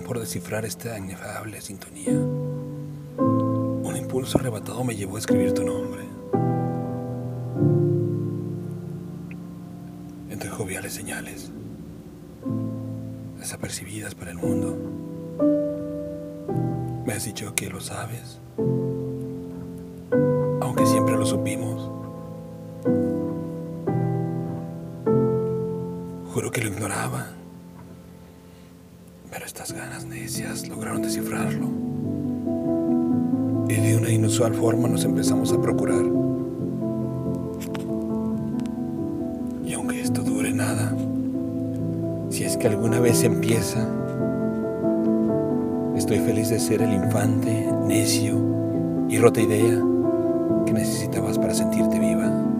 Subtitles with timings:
[0.00, 2.12] por descifrar esta inefable sintonía.
[2.12, 6.02] Un impulso arrebatado me llevó a escribir tu nombre.
[10.30, 11.50] Entre joviales señales,
[13.38, 14.76] desapercibidas para el mundo.
[17.06, 18.38] Me has dicho que lo sabes,
[20.60, 21.90] aunque siempre lo supimos.
[26.32, 27.26] Juro que lo ignoraba,
[29.30, 31.68] pero estas ganas necias lograron descifrarlo.
[33.68, 36.04] Y de una inusual forma nos empezamos a procurar.
[39.64, 40.94] Y aunque esto dure nada,
[42.30, 43.86] si es que alguna vez empieza,
[45.96, 49.80] estoy feliz de ser el infante, necio y rota idea
[50.66, 52.50] que necesitabas para sentirte viva.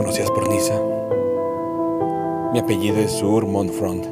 [0.00, 0.80] Conocías por Nisa.
[2.52, 4.06] Mi apellido es Sur Montfront.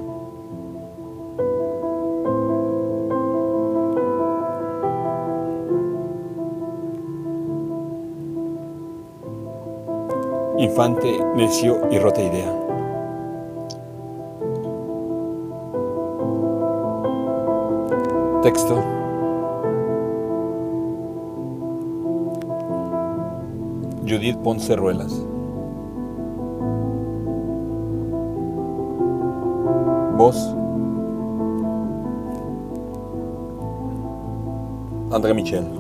[10.57, 12.55] Infante, necio y rota idea.
[18.43, 18.81] Texto.
[24.07, 25.28] Judith Ponce Ruelas.
[35.13, 35.78] André Michel.